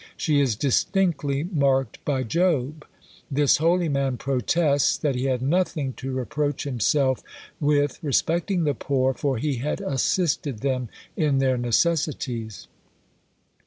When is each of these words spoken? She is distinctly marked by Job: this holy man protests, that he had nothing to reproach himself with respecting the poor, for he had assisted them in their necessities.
She 0.17 0.41
is 0.41 0.55
distinctly 0.55 1.43
marked 1.43 2.03
by 2.05 2.23
Job: 2.23 2.87
this 3.29 3.57
holy 3.57 3.87
man 3.87 4.17
protests, 4.17 4.97
that 4.97 5.13
he 5.13 5.25
had 5.25 5.43
nothing 5.43 5.93
to 5.97 6.11
reproach 6.11 6.63
himself 6.63 7.21
with 7.59 7.99
respecting 8.01 8.63
the 8.63 8.73
poor, 8.73 9.13
for 9.13 9.37
he 9.37 9.57
had 9.57 9.79
assisted 9.79 10.61
them 10.61 10.89
in 11.15 11.37
their 11.37 11.55
necessities. 11.55 12.67